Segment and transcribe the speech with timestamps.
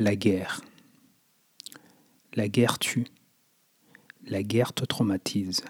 [0.00, 0.60] La guerre.
[2.34, 3.08] La guerre tue.
[4.28, 5.64] La guerre te traumatise.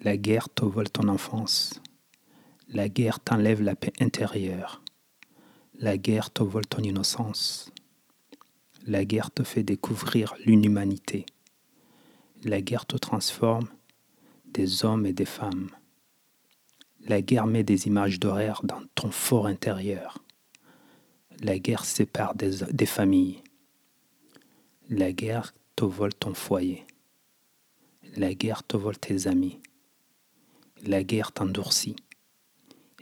[0.00, 1.80] La guerre te vole ton enfance.
[2.66, 4.82] La guerre t'enlève la paix intérieure.
[5.78, 7.70] La guerre te vole ton innocence.
[8.88, 11.24] La guerre te fait découvrir l'inhumanité.
[12.42, 13.68] La guerre te transforme
[14.46, 15.70] des hommes et des femmes.
[17.06, 20.24] La guerre met des images d'horreur dans ton fort intérieur.
[21.40, 23.42] La guerre sépare des, familles.
[24.88, 26.84] La guerre te vole ton foyer.
[28.16, 29.60] La guerre te vole tes amis.
[30.84, 31.94] La guerre t'endurcit.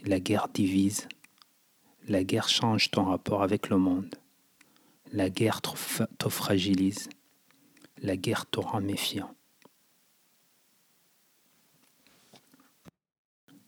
[0.03, 1.07] La guerre divise.
[2.07, 4.13] La guerre change ton rapport avec le monde.
[5.11, 7.09] La guerre te fragilise.
[8.03, 9.33] La guerre te rend méfiant.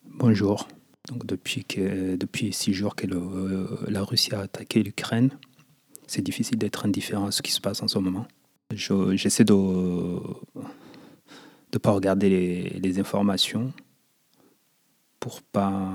[0.03, 0.67] Bonjour.
[1.09, 5.31] Donc depuis, que, depuis six jours que le, la Russie a attaqué l'Ukraine,
[6.05, 8.27] c'est difficile d'être indifférent à ce qui se passe en ce moment.
[8.71, 10.19] J'essaie de ne
[11.81, 12.29] pas regarder
[12.79, 13.73] les, informations
[15.19, 15.91] pour pas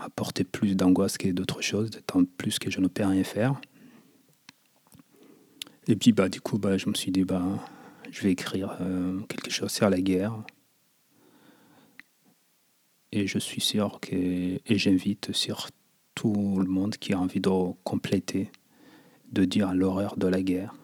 [0.00, 3.60] apporter plus d'angoisse que d'autres choses, d'autant plus que je ne peux rien faire.
[5.88, 7.44] Et puis bah du coup bah je me suis dit bah
[8.10, 10.32] je vais écrire euh, quelque chose sur la guerre
[13.16, 15.68] et je suis sûr que, et j'invite sur
[16.14, 17.50] tout le monde qui a envie de
[17.82, 18.50] compléter,
[19.32, 20.74] de dire l'horreur de la guerre.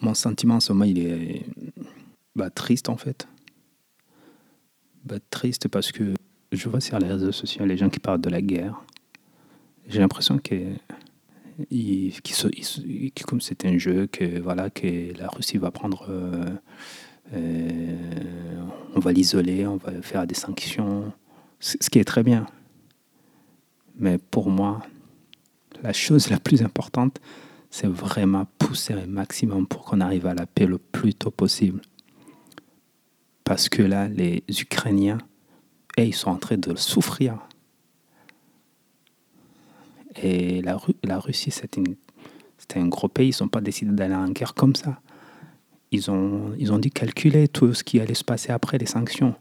[0.00, 1.44] Mon sentiment en ce moment, il est
[2.36, 3.26] bah, triste en fait.
[5.04, 6.14] Bah, triste parce que
[6.52, 8.84] je vois sur les réseaux sociaux les gens qui parlent de la guerre.
[9.88, 10.76] J'ai l'impression que,
[13.26, 16.44] comme c'est un jeu, que, voilà, que la Russie va prendre euh,
[17.34, 21.12] on va l'isoler, on va faire des sanctions,
[21.60, 22.46] ce qui est très bien.
[23.96, 24.82] Mais pour moi,
[25.82, 27.20] la chose la plus importante,
[27.70, 31.80] c'est vraiment pousser un maximum pour qu'on arrive à la paix le plus tôt possible.
[33.44, 35.18] Parce que là, les Ukrainiens,
[35.96, 37.38] ils sont en train de souffrir.
[40.22, 41.78] Et la, la Russie, c'est
[42.76, 45.00] un gros pays, ils ne sont pas décidés d'aller en guerre comme ça
[45.92, 49.34] ils ont, ils ont dû calculer tout ce qui allait se passer après les sanctions.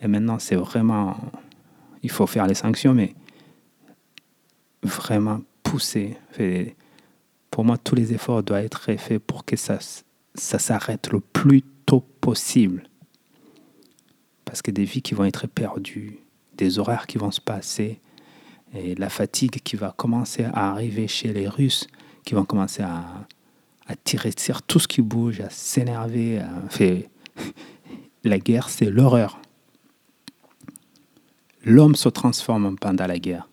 [0.00, 1.16] Et maintenant, c'est vraiment.
[2.02, 3.14] Il faut faire les sanctions, mais
[4.82, 6.16] vraiment pousser.
[7.50, 9.78] Pour moi, tous les efforts doivent être faits pour que ça,
[10.34, 12.84] ça s'arrête le plus tôt possible.
[14.44, 16.18] Parce que des vies qui vont être perdues,
[16.56, 18.00] des horaires qui vont se passer,
[18.74, 21.86] et la fatigue qui va commencer à arriver chez les Russes,
[22.24, 23.26] qui vont commencer à,
[23.88, 26.42] à tirer sur tout ce qui bouge, à s'énerver.
[26.70, 27.10] Fait...
[28.24, 29.40] La guerre, c'est l'horreur.
[31.64, 33.48] L'homme se transforme pendant la guerre.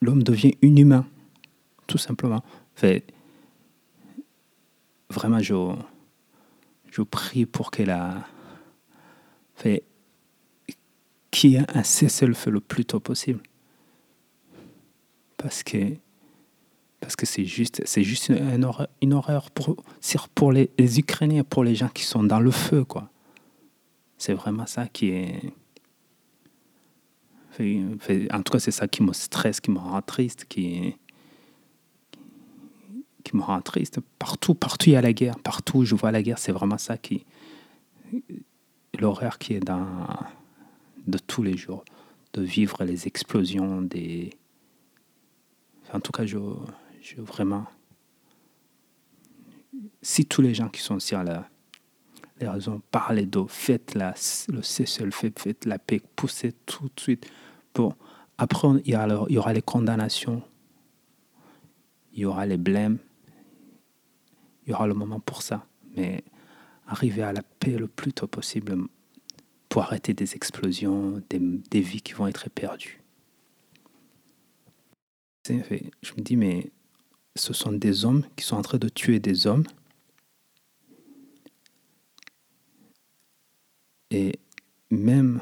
[0.00, 1.06] L'homme devient inhumain,
[1.86, 2.42] tout simplement.
[5.10, 5.74] Vraiment, je,
[6.90, 8.26] je prie pour qu'elle a
[9.56, 9.82] fait
[11.30, 13.40] qu'il y ait un cessez-le-feu le plus tôt possible.
[15.36, 15.96] Parce que
[17.04, 19.76] parce que c'est juste, c'est juste une horreur, une horreur pour,
[20.34, 23.10] pour les, Ukrainiens, pour les gens qui sont dans le feu, quoi.
[24.16, 25.52] C'est vraiment ça qui est...
[28.32, 30.96] En tout cas, c'est ça qui me stresse, qui me rend triste, qui,
[33.22, 34.00] qui me rend triste.
[34.18, 35.38] Partout, partout il y a la guerre.
[35.38, 37.26] Partout je vois la guerre, c'est vraiment ça qui...
[38.98, 40.06] L'horreur qui est dans...
[41.06, 41.84] de tous les jours.
[42.32, 44.30] De vivre les explosions, des...
[45.92, 46.38] En tout cas, je
[47.04, 47.66] je vraiment.
[50.00, 51.48] Si tous les gens qui sont sur la,
[52.40, 54.14] les raisons parlent d'eau, faites la,
[54.48, 57.30] le cessez fait, faites la paix, poussez tout de suite.
[57.74, 57.94] Bon,
[58.38, 60.42] après, il y, alors, il y aura les condamnations,
[62.12, 62.98] il y aura les blêmes,
[64.66, 65.66] il y aura le moment pour ça.
[65.96, 66.24] Mais
[66.86, 68.76] arriver à la paix le plus tôt possible
[69.68, 73.02] pour arrêter des explosions, des, des vies qui vont être perdues.
[75.46, 75.52] Je
[76.16, 76.70] me dis, mais
[77.36, 79.64] ce sont des hommes qui sont en train de tuer des hommes.
[84.10, 84.38] Et
[84.90, 85.40] même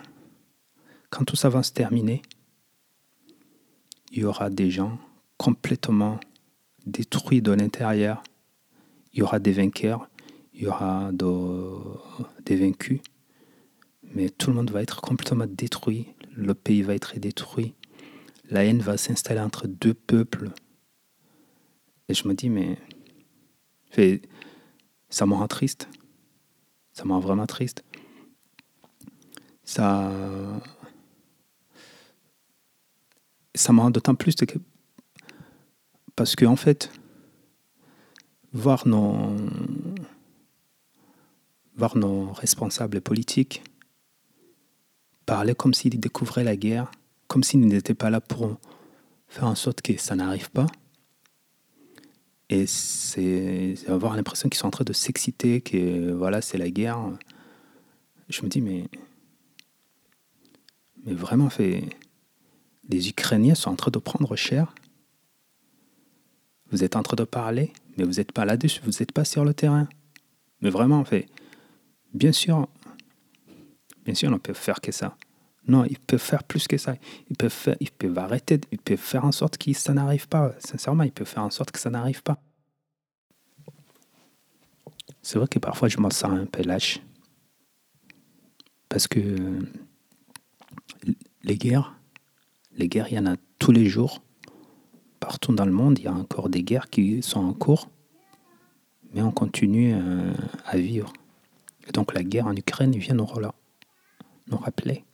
[1.10, 2.22] quand tout ça va se terminer,
[4.10, 4.98] il y aura des gens
[5.36, 6.18] complètement
[6.86, 8.22] détruits de l'intérieur.
[9.12, 10.08] Il y aura des vainqueurs,
[10.54, 13.00] il y aura des vaincus.
[14.14, 16.08] Mais tout le monde va être complètement détruit.
[16.34, 17.74] Le pays va être détruit.
[18.48, 20.50] La haine va s'installer entre deux peuples
[22.12, 22.76] et je me dis, mais
[25.08, 25.88] ça me rend triste.
[26.92, 27.82] Ça me rend vraiment triste.
[29.64, 30.12] Ça.
[33.54, 34.58] ça me rend d'autant plus que.
[36.14, 36.92] Parce que, en fait,
[38.52, 39.34] voir nos,
[41.74, 43.62] voir nos responsables politiques
[45.24, 46.90] parler comme s'ils découvraient la guerre,
[47.26, 48.58] comme s'ils n'étaient pas là pour
[49.28, 50.66] faire en sorte que ça n'arrive pas.
[52.48, 56.98] Et c'est avoir l'impression qu'ils sont en train de s'exciter, que voilà, c'est la guerre.
[58.28, 58.88] Je me dis, mais,
[61.04, 61.84] mais vraiment, fait,
[62.88, 64.74] les Ukrainiens sont en train de prendre cher.
[66.70, 69.44] Vous êtes en train de parler, mais vous n'êtes pas là-dessus, vous n'êtes pas sur
[69.44, 69.88] le terrain.
[70.60, 71.28] Mais vraiment, fait,
[72.14, 72.68] bien sûr,
[74.04, 75.16] bien sûr, on ne peut faire que ça.
[75.68, 76.94] Non, ils peuvent faire plus que ça.
[77.30, 80.52] Ils peuvent, faire, ils peuvent arrêter, ils peuvent faire en sorte que ça n'arrive pas.
[80.58, 82.42] Sincèrement, ils peuvent faire en sorte que ça n'arrive pas.
[85.22, 87.00] C'est vrai que parfois je me sens un peu lâche.
[88.88, 89.60] Parce que
[91.44, 91.94] les guerres,
[92.76, 94.22] les guerres, il y en a tous les jours.
[95.20, 97.88] Partout dans le monde, il y a encore des guerres qui sont en cours.
[99.14, 100.32] Mais on continue euh,
[100.66, 101.12] à vivre.
[101.86, 103.28] Et donc la guerre en Ukraine vient nous,
[104.48, 105.04] nous rappeler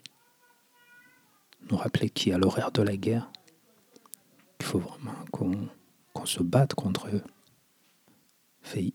[1.70, 3.30] nous rappeler qu'il a l'horaire de la guerre,
[4.58, 7.22] qu'il faut vraiment qu'on se batte contre eux.
[8.76, 8.92] il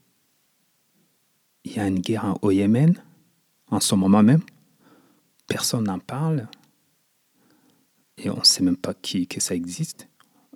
[1.65, 3.01] y a une guerre au Yémen,
[3.69, 4.41] en ce moment même.
[5.47, 6.47] Personne n'en parle.
[8.17, 10.07] Et on ne sait même pas qui, que ça existe.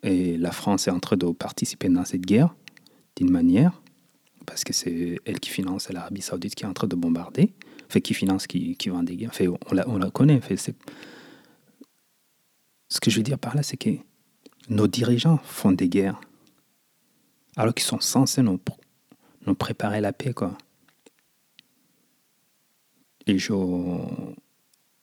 [0.04, 2.56] Et la France est en train de participer dans cette guerre,
[3.16, 3.82] d'une manière,
[4.46, 7.54] parce que c'est elle qui finance l'Arabie Saoudite qui est en train de bombarder,
[7.90, 9.34] fait qui finance, qui, qui vend des guerres.
[9.34, 10.40] Fait, on, la, on la connaît.
[10.40, 10.58] Fait,
[12.90, 13.90] ce que je veux dire par là, c'est que
[14.70, 16.20] nos dirigeants font des guerres,
[17.56, 18.60] alors qu'ils sont censés nous,
[19.56, 20.34] préparer la paix.
[20.34, 20.58] Quoi.
[23.26, 23.38] Et,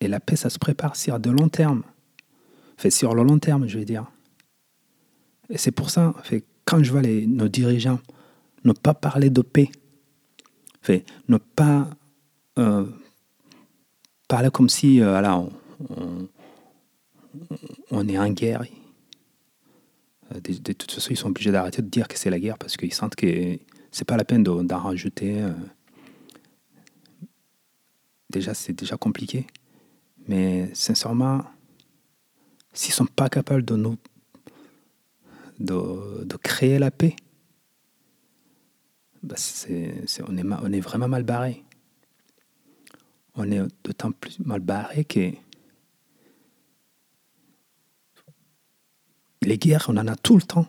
[0.07, 1.83] la paix, ça se prépare sur de long terme.
[2.77, 4.05] Fait sur le long terme, je veux dire.
[5.49, 7.99] Et c'est pour ça, fait, quand je vois nos dirigeants
[8.63, 9.69] ne pas parler de paix,
[10.81, 11.89] fait, ne pas
[12.57, 12.85] euh,
[14.27, 15.51] parler comme si euh, on,
[15.89, 16.27] on
[18.07, 18.63] est en guerre.
[20.33, 22.77] Euh, de, toute façon, ils sont obligés d'arrêter de dire que c'est la guerre parce
[22.77, 23.57] qu'ils sentent que
[23.91, 25.41] c'est pas la peine d'en rajouter.
[25.41, 25.53] Euh.
[28.29, 29.47] Déjà, c'est déjà compliqué.
[30.27, 31.43] Mais sincèrement,
[32.73, 33.97] s'ils sont pas capables de nous
[35.59, 37.15] de, créer la paix,
[39.23, 39.35] bah,
[40.27, 41.63] on, est, on est vraiment mal barré.
[43.35, 45.31] On est d'autant plus mal barré que
[49.45, 50.67] Les guerres, on en a tout le temps.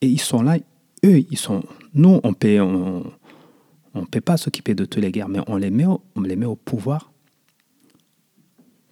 [0.00, 0.58] Et ils sont là,
[1.04, 1.62] eux, ils sont.
[1.94, 6.02] Nous, on ne peut pas s'occuper de toutes les guerres, mais on les met au,
[6.24, 7.12] les met au pouvoir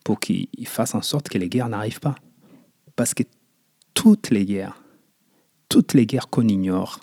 [0.05, 2.15] pour qu'ils fassent en sorte que les guerres n'arrivent pas.
[2.97, 3.23] Parce que
[3.94, 4.82] toutes les guerres,
[5.69, 7.00] toutes les guerres qu'on ignore,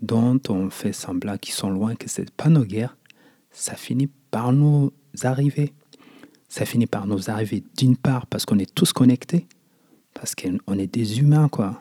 [0.00, 2.96] dont on fait semblant qu'ils sont loin, que ce pas nos guerres,
[3.50, 5.72] ça finit par nous arriver
[6.48, 9.46] ça finit par nous arriver d'une part parce qu'on est tous connectés,
[10.14, 11.78] parce qu'on est des humains, quoi.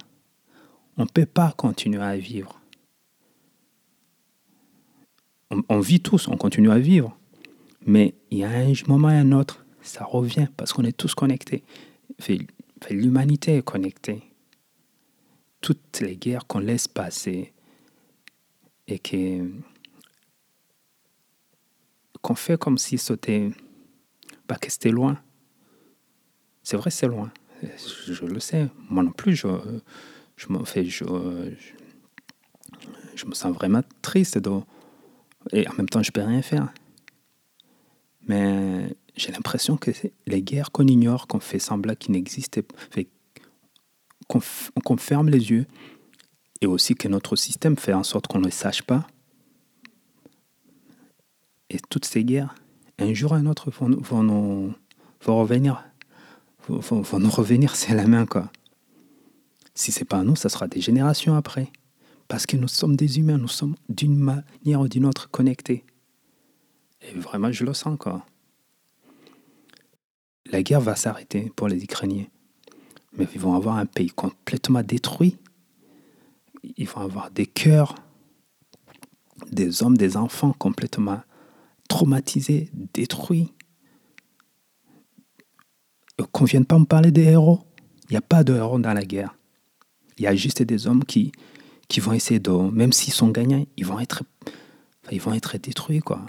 [0.98, 2.60] On ne peut pas continuer à vivre.
[5.69, 7.16] On, vit tous, on continue à vivre.
[7.86, 11.16] Mais il y a un moment et un autre, ça revient parce qu'on est tous
[11.16, 11.64] connectés.
[12.90, 14.24] L'humanité est connectée.
[15.62, 17.54] Toutes les guerres qu'on laisse passer
[18.88, 19.00] et
[22.21, 23.52] qu'on fait comme si c'était
[24.47, 25.19] pas que c'était loin.
[26.63, 27.31] C'est vrai, c'est loin.
[28.07, 28.68] Je, le sais.
[28.89, 29.47] Moi non plus, je,
[30.35, 31.06] je, me, fais, je,
[33.16, 34.39] je, me sens vraiment triste.
[35.51, 36.73] Et en même temps, je peux rien faire.
[38.27, 39.92] Mais j'ai l'impression que
[40.25, 42.75] les guerres qu'on ignore, qu'on fait semblant qu'ils n'existaient pas,
[44.27, 45.66] qu'on ferme les yeux,
[46.61, 49.07] et aussi que notre système fait en sorte qu'on ne sache pas.
[51.69, 52.56] Et toutes ces guerres,
[52.99, 54.73] un jour ou un autre vont, vont, nous,
[55.25, 55.83] revenir.
[56.68, 58.51] Vont, nous revenir, c'est la main, quoi.
[59.75, 61.71] Si c'est pas nous, ça sera des générations après.
[62.27, 65.85] Parce que nous sommes des humains, nous sommes d'une manière ou d'une autre connectés.
[67.01, 68.25] Et vraiment, je le sens, quoi.
[70.51, 72.25] La guerre va s'arrêter pour les Ukrainiens.
[73.18, 75.37] Mais ils vont avoir un pays complètement détruit.
[76.63, 77.95] Ils vont avoir des cœurs,
[79.51, 81.21] des hommes, des enfants complètement
[81.97, 83.51] traumatisé, détruit.
[86.31, 87.61] Qu'on ne vienne pas me parler des héros.
[88.04, 89.35] Il n'y a pas de héros dans la guerre.
[90.18, 91.31] Il y a juste des hommes qui,
[91.87, 94.23] qui vont essayer de, même s'ils sont gagnants, ils vont être,
[95.11, 96.23] ils vont être détruits, quoi.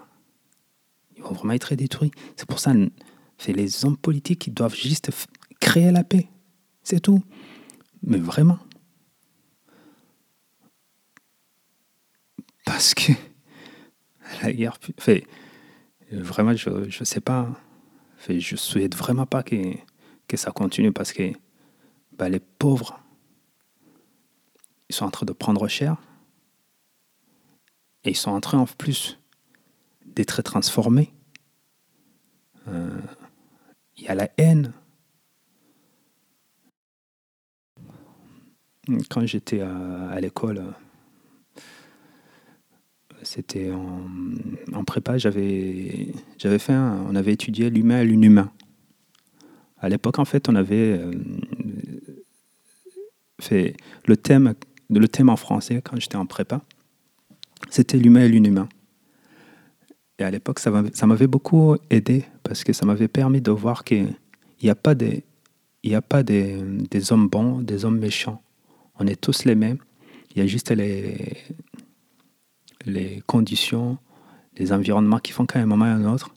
[1.17, 2.13] Ils vont vraiment être détruits.
[2.37, 5.11] C'est pour ça que les hommes politiques ils doivent juste
[5.61, 6.29] créer la paix.
[6.83, 7.23] C'est tout.
[8.03, 8.59] Mais vraiment.
[12.65, 13.13] Parce que
[14.43, 14.79] la guerre,
[16.11, 17.49] vraiment, je ne sais pas.
[18.17, 19.75] Fait, je souhaite vraiment pas que,
[20.27, 21.33] que ça continue parce que
[22.13, 23.01] bah, les pauvres,
[24.89, 25.97] ils sont en train de prendre cher.
[28.05, 29.19] Et ils sont en train, en plus,
[30.07, 31.13] d'être transformés.
[32.69, 33.01] Euh,
[33.97, 34.73] il y a la haine.
[39.11, 40.65] Quand j'étais à, l'école,
[43.29, 43.71] c'était
[44.73, 48.51] en, prépa, j'avais, j'avais fait on avait étudié l'humain et l'inhumain.
[49.81, 51.13] À l'époque, en fait, on avait euh,
[53.39, 54.55] fait le thème,
[54.89, 56.63] le thème en français quand j'étais en prépa,
[57.69, 58.69] c'était l'humain et l'inhumain.
[60.19, 64.15] Et à l'époque, ça m'avait beaucoup aidé parce que ça m'avait permis de voir qu'il
[64.63, 65.23] n'y a pas, des,
[65.83, 68.43] il y a pas des, des, hommes bons, des hommes méchants.
[68.99, 69.79] On est tous les mêmes.
[70.35, 71.37] Il y a juste les,
[72.89, 73.99] les conditions,
[74.57, 76.35] les environnements qui font qu'à un moment ou à un autre,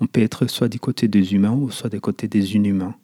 [0.00, 2.94] on peut être soit du côté des humains ou soit du côté des inhumains.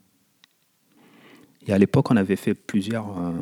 [1.66, 3.33] Et à l'époque, on avait fait plusieurs euh,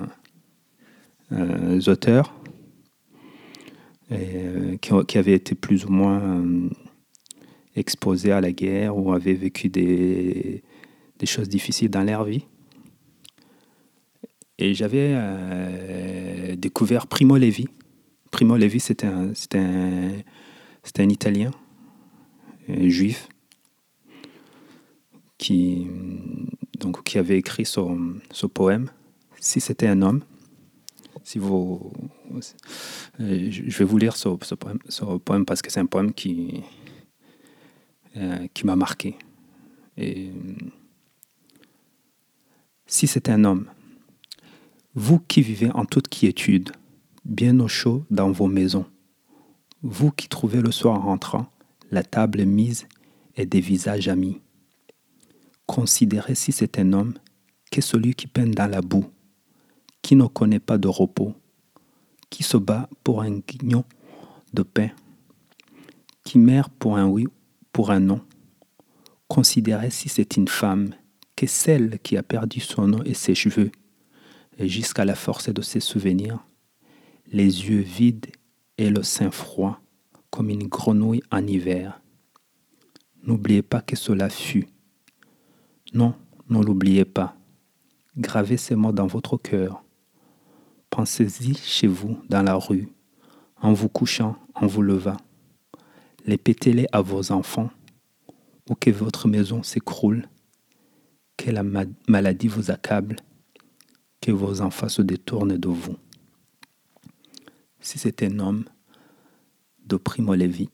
[1.32, 2.34] euh, auteurs
[4.12, 6.44] euh, qui, avaient été plus ou moins
[7.76, 10.62] exposés à la guerre ou avaient vécu des,
[11.24, 12.44] choses difficiles dans leur vie.
[14.58, 15.16] Et j'avais
[16.56, 17.66] découvert Primo Levi.
[18.30, 19.32] Primo Levi, c'était un,
[20.98, 21.50] Italien,
[22.68, 23.28] juif,
[25.38, 25.86] qui,
[27.16, 27.80] avait écrit ce,
[28.30, 28.90] ce poème.
[29.40, 30.22] Si c'était un homme,
[31.24, 31.92] si vous,
[33.18, 34.28] je vais vous lire ce,
[35.18, 36.62] poème, parce que c'est un poème qui,
[38.16, 39.16] euh, m'a marqué.
[42.86, 43.66] Si c'est un homme,
[44.94, 46.70] vous qui vivez en toute quiétude,
[47.30, 48.86] bien au chaud dans vos maisons,
[49.82, 51.46] vous qui trouvez le soir en rentrant
[51.92, 52.88] la table mise
[53.36, 54.40] et des visages amis,
[55.66, 57.14] considérez si c'est un homme
[57.70, 59.06] qu'est celui qui peine dans la boue
[60.02, 61.34] qui ne connaît pas de repos,
[62.30, 63.84] qui se bat pour un guignon
[64.52, 64.88] de pain,
[66.24, 67.28] qui meurt pour un oui,
[67.72, 68.22] pour un non.
[69.28, 70.94] Considérez si c'est une femme,
[71.36, 73.70] que celle qui a perdu son nom et ses cheveux,
[74.58, 76.44] et jusqu'à la force de ses souvenirs,
[77.30, 78.26] les yeux vides
[78.76, 79.80] et le sein froid,
[80.30, 82.00] comme une grenouille en hiver.
[83.22, 84.66] N'oubliez pas que cela fut.
[85.92, 86.14] Non,
[86.48, 87.36] ne l'oubliez pas.
[88.16, 89.84] Gravez ces mots dans votre cœur.
[90.88, 92.88] Pensez-y chez vous, dans la rue,
[93.60, 95.16] en vous couchant, en vous levant.
[96.26, 97.70] Répétez-les à vos enfants,
[98.68, 100.28] ou que votre maison s'écroule,
[101.36, 101.62] que la
[102.08, 103.16] maladie vous accable,
[104.20, 105.96] que vos enfants se détournent de vous.
[107.80, 108.64] Si c'est un homme
[109.86, 110.68] de Primo Levi,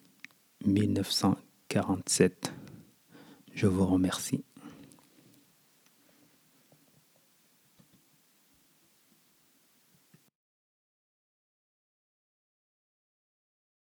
[0.67, 2.53] 1947,
[3.55, 4.45] je vous remercie.